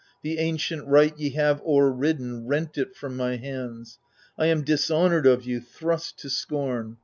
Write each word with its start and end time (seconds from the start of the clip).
the 0.23 0.39
ancient 0.39 0.87
right 0.87 1.15
Ye 1.19 1.29
have 1.35 1.61
o'erridden, 1.61 2.47
rent 2.47 2.75
it 2.75 2.95
from 2.95 3.15
my 3.15 3.35
hands. 3.35 3.99
I 4.35 4.47
am 4.47 4.63
dishonoured 4.63 5.27
of 5.27 5.45
you, 5.45 5.59
thrust 5.61 6.17
to 6.21 6.29
scorn 6.31 6.97